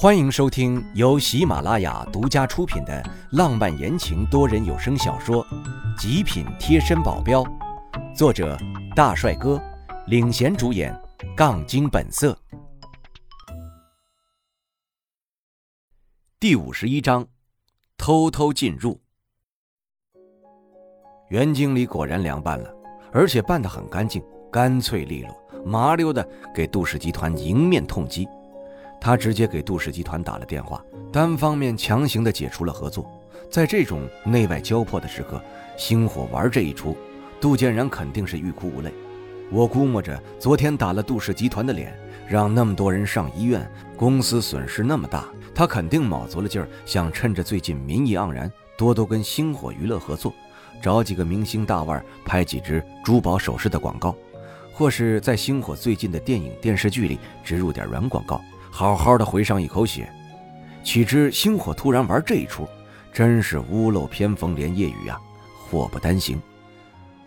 [0.00, 5.44] 欢迎收听由喜马拉雅独家出品的浪漫言情多人有声小说
[6.00, 7.42] 《极品贴身保镖》，
[8.14, 8.56] 作者
[8.94, 9.60] 大帅哥
[10.06, 10.96] 领衔主演，
[11.36, 12.38] 杠精本色。
[16.38, 17.26] 第五十一章，
[17.96, 19.00] 偷偷进入。
[21.28, 22.72] 袁经理果然凉拌了，
[23.12, 24.22] 而且办得很干净，
[24.52, 25.36] 干脆利落，
[25.66, 26.24] 麻溜的
[26.54, 28.28] 给杜氏集团迎面痛击。
[29.00, 33.10] 他直接给杜氏集团打了电话，单方面强行的解除了合作。
[33.50, 35.40] 在这种内外交迫的时刻，
[35.76, 36.96] 星火玩这一出，
[37.40, 38.92] 杜建然肯定是欲哭无泪。
[39.50, 50.34] 我估摸着，昨天打了杜氏集团的脸，让那么多人上医院，公司损失那么大，他肯定卯足了劲儿，想趁着最近民意盎然，多多跟星火娱乐合作，
[50.82, 54.14] 找几个明星大腕拍几支珠宝首饰的广告，
[54.74, 58.42] 或是在星火最近的电影电视剧里植入点软广告。
[58.78, 60.08] 好好的回上一口血，
[60.84, 62.64] 岂知星火突然玩这一出，
[63.12, 65.20] 真是屋漏偏逢连夜雨啊，
[65.68, 66.40] 祸不单行。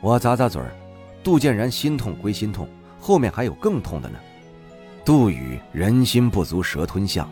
[0.00, 0.74] 我咂咂嘴儿，
[1.22, 2.66] 杜建然心痛归心痛，
[2.98, 4.18] 后面还有更痛的呢。
[5.04, 7.28] 杜宇人心不足蛇吞象，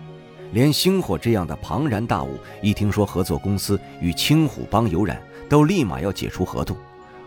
[0.52, 6.76] 连星火这样的庞然大物，一听说合作公司与青虎帮有染，都立马要解除合同，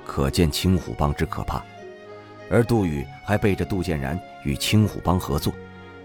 [0.06, 1.64] 可见青虎帮之可怕。
[2.48, 5.52] 而杜宇还背着杜建然与青虎帮合作。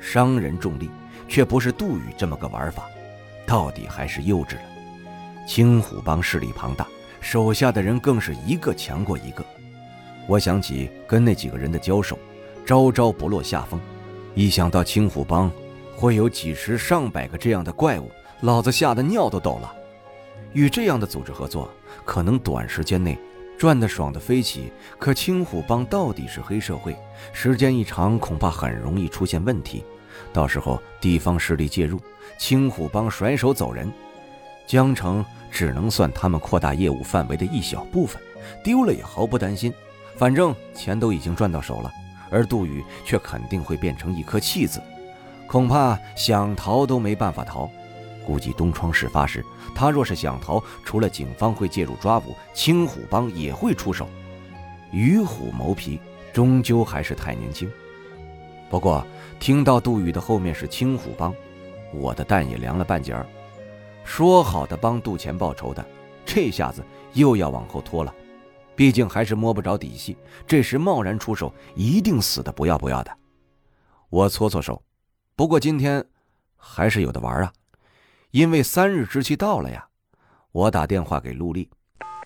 [0.00, 0.90] 商人重利，
[1.28, 2.88] 却不是杜宇这么个玩法，
[3.46, 4.62] 到底还是幼稚了。
[5.46, 6.86] 青虎帮势力庞大，
[7.20, 9.44] 手下的人更是一个强过一个。
[10.26, 12.18] 我想起跟那几个人的交手，
[12.64, 13.80] 招招不落下风。
[14.34, 15.50] 一想到青虎帮
[15.96, 18.10] 会有几十上百个这样的怪物，
[18.42, 19.74] 老子吓得尿都抖了。
[20.52, 21.68] 与这样的组织合作，
[22.04, 23.18] 可能短时间内
[23.60, 24.72] 赚得爽的飞起。
[24.98, 26.96] 可青虎帮到底是黑社会，
[27.30, 29.84] 时间一长，恐怕很容易出现问题。
[30.32, 32.00] 到时候地方势力介入，
[32.38, 33.92] 青虎帮甩手走人，
[34.66, 38.18] 江城只能算他们扩大业务范围的一小部分，
[38.64, 39.70] 丢了也毫不担心，
[40.16, 41.92] 反正钱都已经赚到手了。
[42.30, 44.80] 而杜宇却肯定会变成一颗弃子，
[45.46, 47.70] 恐怕想逃都没办法逃。
[48.30, 54.08] 估计东窗事发时，他若是想逃，除了警方会介入抓捕，青虎帮也会出手。
[54.92, 55.98] 与虎谋皮，
[56.32, 57.68] 终究还是太年轻。
[58.70, 59.04] 不过，
[59.40, 61.34] 听到杜宇的后面是青虎帮，
[61.92, 63.26] 我的蛋也凉了半截儿。
[64.04, 65.84] 说好的帮杜钱报仇的，
[66.24, 68.14] 这下子又要往后拖了。
[68.76, 70.16] 毕竟还是摸不着底细，
[70.46, 73.10] 这时贸然出手，一定死的不要不要的。
[74.08, 74.80] 我搓搓手，
[75.34, 76.04] 不过今天
[76.56, 77.52] 还是有的玩啊，
[78.30, 79.88] 因为三日之期到了呀。
[80.52, 81.70] 我打电话给陆丽，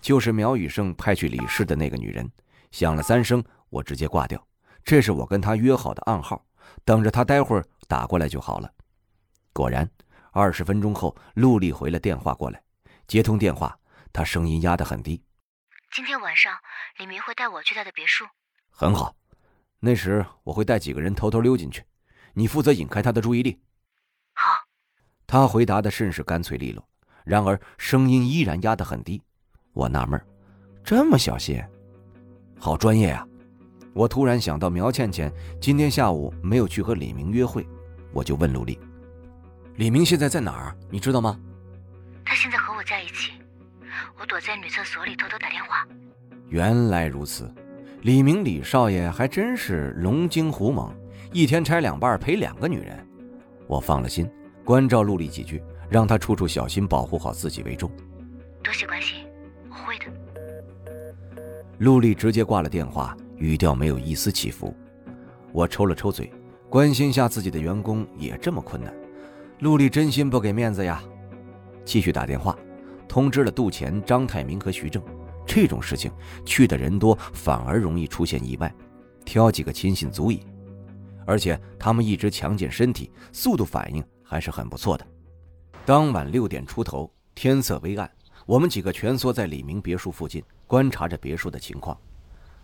[0.01, 2.27] 就是苗雨胜派去李氏的那个女人，
[2.71, 4.47] 响了三声，我直接挂掉。
[4.83, 6.43] 这是我跟他约好的暗号，
[6.83, 8.71] 等着他待会儿打过来就好了。
[9.53, 9.89] 果然，
[10.31, 12.61] 二十分钟后，陆丽回了电话过来。
[13.07, 13.77] 接通电话，
[14.11, 15.23] 她声音压得很低
[15.93, 16.51] ：“今天晚上，
[16.97, 18.25] 李明会带我去他的别墅。
[18.69, 19.15] ”“很好，
[19.79, 21.83] 那时我会带几个人偷偷溜进去，
[22.33, 23.59] 你负责引开他的注意力。
[23.61, 23.61] ”“好。”
[25.27, 26.83] 他回答的甚是干脆利落，
[27.23, 29.21] 然而声音依然压得很低。
[29.73, 30.19] 我纳闷，
[30.83, 31.61] 这么小心，
[32.59, 33.27] 好专业啊。
[33.93, 37.65] 我突然想到，苗倩倩今天下午没有去和李明约会，
[38.11, 38.77] 我就问陆丽
[39.77, 40.75] ：“李明现在在哪儿？
[40.89, 41.39] 你知道吗？”
[42.25, 43.31] 他现在和我在一起，
[44.19, 45.87] 我躲在女厕所里偷偷打电话。
[46.49, 47.49] 原来如此，
[48.01, 50.93] 李明李少爷还真是龙精虎猛，
[51.31, 53.07] 一天拆两半陪两个女人。
[53.65, 54.29] 我放了心，
[54.65, 57.89] 关照陆丽几句，让她处处小心，保护好自己为重。
[58.63, 59.23] 多谢关心，
[59.69, 60.05] 我会的。
[61.77, 63.15] 陆丽直接挂了电话。
[63.37, 64.73] 语调没有一丝起伏，
[65.51, 66.31] 我抽了抽嘴，
[66.69, 68.93] 关心下自己的员工也这么困难，
[69.59, 71.03] 陆丽真心不给面子呀。
[71.83, 72.57] 继续打电话，
[73.09, 75.03] 通知了杜钱、张泰明和徐正。
[75.45, 76.09] 这种事情
[76.45, 78.73] 去的人多，反而容易出现意外，
[79.25, 80.39] 挑几个亲信足矣。
[81.27, 85.05] 而且他们一直强健身体，速度反应还是很不错的。
[85.85, 88.09] 当晚六点出头，天色微暗，
[88.45, 91.97] 我们几个蜷缩在李明别墅附近，观察着别墅的情况。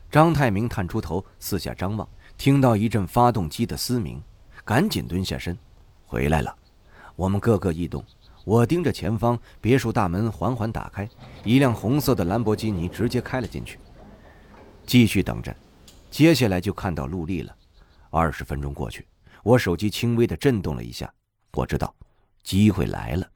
[0.09, 4.21] 张太明探出头，四下张望，听到一阵发动机的嘶鸣，
[4.65, 5.57] 赶紧蹲下身，
[6.05, 6.53] 回来了。
[7.15, 8.03] 我们个个异动。
[8.43, 11.07] 我盯着前方，别墅大门缓缓打开，
[11.43, 13.77] 一辆红色的兰博基尼直接开了进去。
[14.83, 15.55] 继续等着，
[16.09, 17.55] 接下来就看到陆丽了。
[18.09, 19.05] 二十分钟过去，
[19.43, 21.13] 我手机轻微的震动了一下，
[21.53, 21.93] 我知道，
[22.43, 23.27] 机会来了。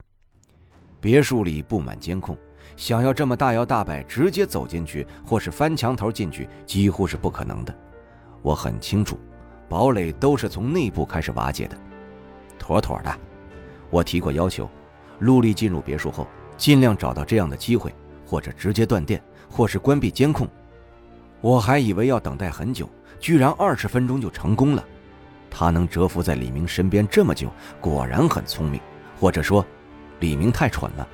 [1.00, 2.36] 别墅里布满监控。
[2.76, 7.74] 想要这么大摇大摆直接走进去，或是翻墙头进去，几乎是不可能的。
[8.42, 9.18] 我很清楚，
[9.68, 11.78] 堡垒都是从内部开始瓦解的，
[12.58, 13.18] 妥妥的。
[13.88, 14.68] 我提过要求，
[15.20, 16.26] 陆丽进入别墅后，
[16.58, 17.94] 尽量找到这样的机会，
[18.26, 20.46] 或者直接断电，或是关闭监控。
[21.40, 22.90] 我还以为要等待很久，
[23.20, 24.84] 居然二十分钟就成功了。
[25.50, 27.50] 他能蛰伏在李明身边这么久，
[27.80, 28.80] 果然很聪明，
[29.18, 29.64] 或者说，
[30.20, 31.08] 李明太蠢了。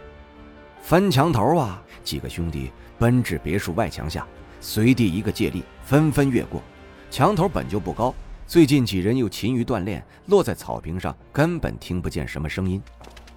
[0.82, 1.80] 翻墙头啊！
[2.02, 4.26] 几个兄弟奔至别墅外墙下，
[4.60, 6.60] 随地一个借力，纷纷越过。
[7.08, 8.12] 墙头本就不高，
[8.48, 12.82] 最近几人又勤于锻炼，落在草坪上根本听不见什么声音。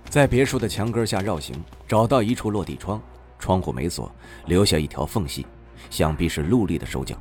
[0.09, 1.55] 在别墅的墙根下绕行，
[1.87, 2.99] 找到一处落地窗，
[3.37, 4.11] 窗户没锁，
[4.47, 5.45] 留下一条缝隙，
[5.91, 7.15] 想必是陆丽的手脚。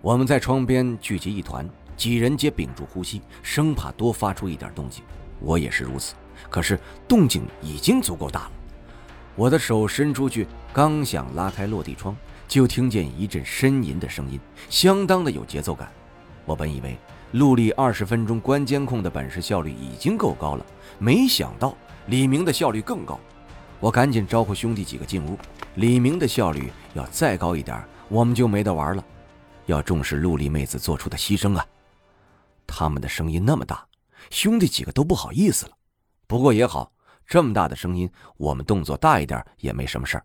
[0.00, 1.68] 我们在窗边聚集一团。
[2.00, 5.04] 几人皆屏住呼吸，生怕多发出一点动静。
[5.38, 6.14] 我也是如此。
[6.48, 8.52] 可是动静已经足够大了。
[9.36, 12.16] 我的手伸出去，刚想拉开落地窗，
[12.48, 15.92] 就听见一阵呻吟的声音，相当的有节奏感。
[16.46, 16.96] 我本以为
[17.32, 20.64] 陆丽二十分钟关监控的本事效率已经够高了，
[20.98, 21.76] 没想到
[22.06, 23.20] 李明的效率更高。
[23.78, 25.36] 我赶紧招呼兄弟几个进屋。
[25.74, 29.04] 李明的效率要再高一点，我们就没得玩了。
[29.66, 31.66] 要重视陆丽妹子做出的牺牲啊！
[32.70, 33.84] 他们的声音那么大，
[34.30, 35.72] 兄弟几个都不好意思了。
[36.28, 36.92] 不过也好，
[37.26, 40.24] 这么大的声音，我们动作大一点也没什么事儿。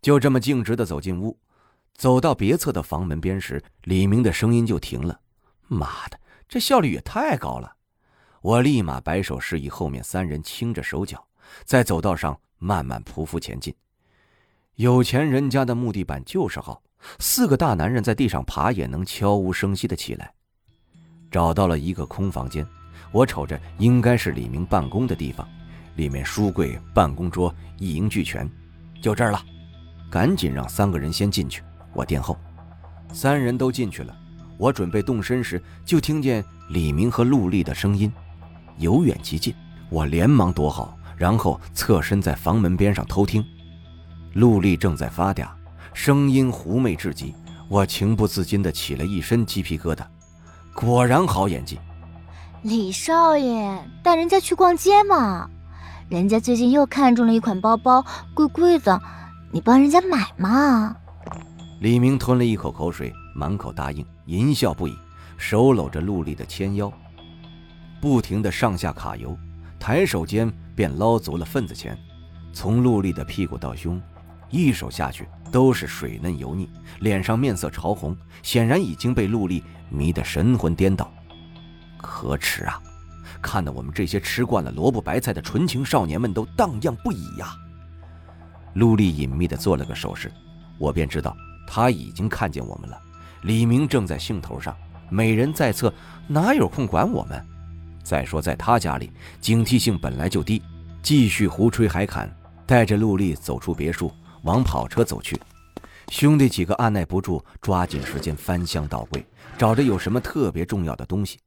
[0.00, 1.38] 就这么径直的走进屋，
[1.94, 5.20] 走到别侧的房门边时，李明的声音就停了。
[5.68, 6.18] 妈的，
[6.48, 7.76] 这效率也太高了！
[8.40, 11.24] 我立马摆手示意后面三人轻着手脚，
[11.64, 13.74] 在走道上慢慢匍匐前进。
[14.76, 16.82] 有钱人家的木地板就是好，
[17.18, 20.34] 四个大男人在地上爬也能悄无声息的起来。
[21.32, 22.64] 找到了一个空房间，
[23.10, 25.48] 我瞅着应该是李明办公的地方，
[25.96, 28.48] 里面书柜、办公桌一应俱全，
[29.00, 29.42] 就这儿了。
[30.10, 31.62] 赶紧让三个人先进去，
[31.94, 32.38] 我殿后。
[33.14, 34.14] 三人都进去了，
[34.58, 38.12] 我准备动身时，就听见李明和陆丽的声音，
[38.76, 39.54] 由远及近。
[39.88, 43.42] 我连忙躲好，然后侧身在房门边上偷听。
[44.34, 45.48] 陆丽正在发嗲，
[45.94, 47.34] 声音狐媚至极，
[47.68, 50.04] 我情不自禁地起了一身鸡皮疙瘩。
[50.74, 51.78] 果然好演技，
[52.62, 55.48] 李少爷带人家去逛街嘛？
[56.08, 58.04] 人家最近又看中了一款包包，
[58.34, 59.00] 贵贵的，
[59.50, 60.96] 你帮人家买嘛？
[61.80, 64.96] 李明吞了一口口水，满口答应，淫笑不已，
[65.36, 66.92] 手搂着陆丽的纤腰，
[68.00, 69.36] 不停的上下卡油，
[69.78, 71.96] 抬手间便捞足了份子钱，
[72.52, 74.00] 从陆丽的屁股到胸，
[74.50, 76.68] 一手下去都是水嫩油腻，
[76.98, 79.62] 脸上面色潮红，显然已经被陆丽。
[79.94, 81.12] 迷得神魂颠倒，
[81.98, 82.80] 可耻啊！
[83.42, 87.54] 看得我们这些吃惯了萝卜白菜的纯情少年们都荡漾不已呀。
[88.72, 90.32] 陆丽隐秘地做了个手势，
[90.78, 92.98] 我便知道他已经看见我们了。
[93.42, 94.74] 李明正在兴头上，
[95.10, 95.92] 美人在侧，
[96.26, 97.44] 哪有空管我们？
[98.02, 99.12] 再说在他家里，
[99.42, 100.62] 警惕性本来就低，
[101.02, 102.34] 继续胡吹海侃，
[102.64, 104.10] 带着陆丽走出别墅，
[104.42, 105.40] 往跑车走去。
[106.08, 109.24] 兄弟几个按耐不住，抓紧时间翻箱倒柜，
[109.56, 111.38] 找着有什么特别重要的东西。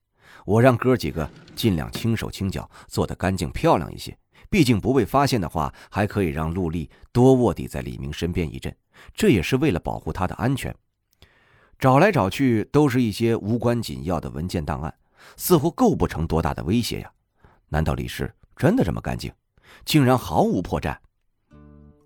[0.45, 4.18] 我让哥几个尽量轻手轻脚，做得干净漂亮一些。
[4.50, 8.75] 毕竟不被发现的话，还可以让陆丽多卧底在李明身边一阵，
[9.13, 10.74] 这也是为了保护他的安全。
[11.77, 14.94] 找来找去，都是一些无关紧要的文件档案，
[15.36, 17.12] 似乎构不成多大的威胁呀。
[17.68, 19.31] 难道李氏真的这么干净，
[19.84, 20.96] 竟然毫无破绽？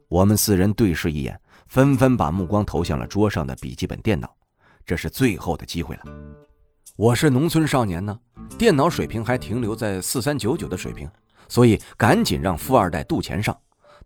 [0.09, 1.39] 我们四人对视一眼。
[1.67, 4.35] 纷纷把目光投向了桌上的笔记本电脑，
[4.83, 6.01] 这是最后的机会了。
[6.95, 8.19] 我是农村少年呢，
[8.57, 11.07] 电脑水平还停留在四三九九的水平，
[11.47, 13.55] 所以赶紧让富二代杜钱上。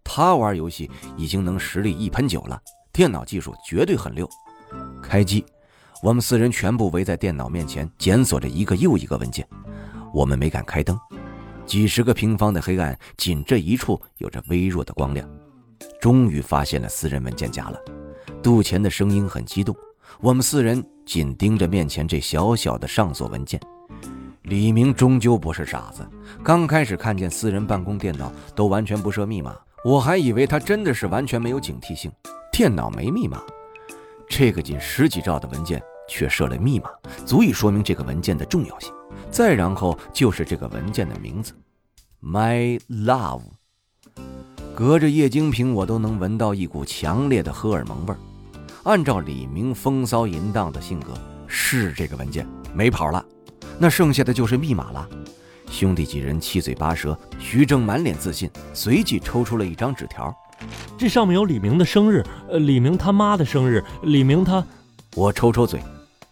[0.03, 4.29] 他玩游戏已经能实力一喷酒了，电脑技术绝对很溜。
[5.01, 5.45] 开机，
[6.01, 9.47] 我们四人全部围在电脑面前检索着一个又一个文件。
[10.13, 10.99] 我们没敢开灯，
[11.65, 15.25] 几十个平方的黑暗，仅这一处有着微弱的光亮。
[15.99, 17.79] 终于发现了私人文件夹了，
[18.41, 19.75] 杜钱的声音很激动。
[20.19, 23.59] 我们四人紧盯着面前这小小的上锁文件。
[24.43, 26.05] 李明终究不是傻子，
[26.43, 32.11] 刚开始看见私人办公电脑都完全不设密码，我还以为他真的是完全没有警惕性。
[32.51, 33.41] 电脑没密码，
[34.27, 36.89] 这个仅十几兆的文件却设了密码，
[37.25, 38.93] 足以说明这个文件的重要性。
[39.31, 41.53] 再然后就是这个文件的名字
[42.21, 43.43] ，My Love。
[44.75, 48.17] 隔着液晶屏，我都能闻到一股强烈的荷尔蒙味儿。
[48.83, 51.13] 按照李明风骚淫荡的性格，
[51.45, 53.23] 是这个文件没跑了，
[53.77, 55.07] 那剩下的就是密码了。
[55.69, 60.35] 兄弟几人七嘴八舌，徐正满脸自信，随即抽出了一张纸条，
[60.97, 64.63] 这上面有李明的生日，呃，李明他妈的生日，李明他……
[65.15, 65.79] 我抽抽嘴，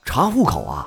[0.03, 0.83] 查户口啊。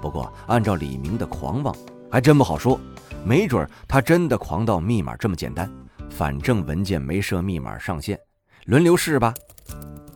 [0.00, 1.76] 不过按照李明的狂妄，
[2.10, 2.80] 还真不好说。
[3.22, 5.70] 没准他真的狂到密码这么简单。
[6.10, 8.18] 反正文件没设密码上线，
[8.64, 9.34] 轮流试吧。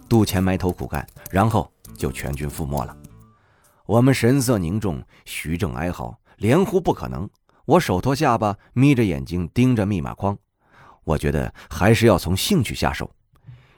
[0.09, 2.97] 杜钱埋头苦干，然后就全军覆没了。
[3.87, 7.29] 我们神色凝重，徐正哀嚎，连呼不可能。
[7.65, 10.37] 我手托下巴，眯着眼睛盯着密码框。
[11.05, 13.11] 我觉得还是要从兴趣下手。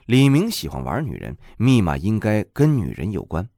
[0.06, 3.48] 李明喜欢玩女人，密码应该跟女人有关。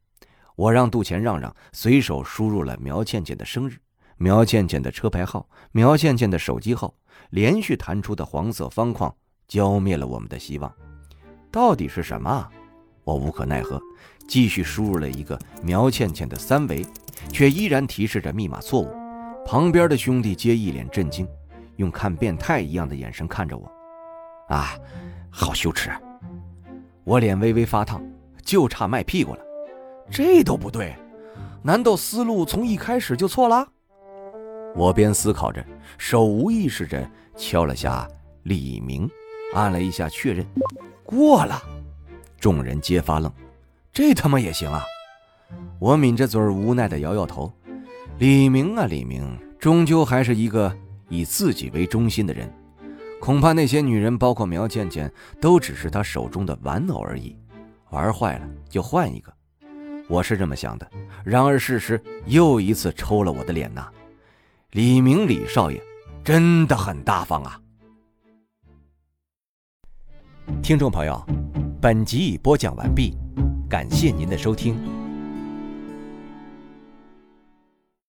[0.57, 3.79] 我让杜钱让让，随手输入了苗倩倩的生日、
[4.17, 6.95] 苗倩倩的车牌号、苗倩倩的手机号。
[7.31, 9.13] 连续弹出的黄色方框
[9.49, 10.73] 浇灭了我们的希望。
[11.51, 12.49] 到底是什么？
[13.03, 13.81] 我无可奈何，
[14.29, 16.87] 继续输入了一个苗倩倩的三维，
[17.33, 18.89] 却依然提示着密码错误。
[19.45, 21.27] 旁边的兄弟皆一脸震惊，
[21.77, 23.71] 用看变态一样的眼神看着我。
[24.49, 24.77] 啊，
[25.31, 25.91] 好羞耻！
[27.05, 28.01] 我脸微微发烫，
[28.45, 29.41] 就差卖屁股了。
[30.11, 30.95] 这都不对，
[31.63, 33.67] 难道思路从一开始就错了？
[34.75, 35.65] 我边思考着，
[35.99, 38.09] 手无意识着敲了下
[38.43, 39.09] 李明，
[39.55, 40.45] 按了一下确认，
[41.05, 41.63] 过了。
[42.41, 43.33] 众人皆发愣，
[43.93, 44.85] 这他妈也行啊！
[45.79, 47.53] 我抿着嘴儿，无奈的摇摇头。
[48.19, 50.77] 李明啊，李明，终究还是一个
[51.09, 52.53] 以自己为中心的人。
[53.21, 57.37] 恐怕那些女人，包括苗倩倩，都只是他手中的玩偶而已。
[57.91, 59.33] 玩坏了就换一个，
[60.09, 60.91] 我是这么想的。
[61.25, 63.89] 然而事实又一次抽了我的脸呐！
[64.75, 65.81] 李明，李少爷，
[66.25, 67.61] 真的很大方啊！
[70.65, 71.25] 听众朋友，
[71.81, 73.17] 本集已播讲完毕，
[73.71, 74.75] 感谢您的收听。